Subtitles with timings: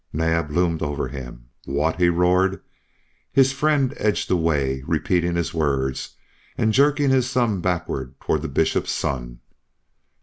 [0.11, 1.49] Naab loomed over him.
[1.65, 2.59] "What!" he roared.
[3.31, 6.15] His friend edged away, repeating his words
[6.57, 9.41] and jerking his thumb backward toward the Bishop's son.